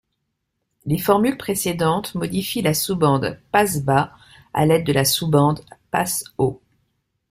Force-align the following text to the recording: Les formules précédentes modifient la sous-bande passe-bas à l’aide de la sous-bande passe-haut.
Les 0.87 0.97
formules 0.97 1.37
précédentes 1.37 2.15
modifient 2.15 2.63
la 2.63 2.73
sous-bande 2.73 3.39
passe-bas 3.51 4.11
à 4.51 4.65
l’aide 4.65 4.83
de 4.83 4.93
la 4.93 5.05
sous-bande 5.05 5.59
passe-haut. 5.91 6.59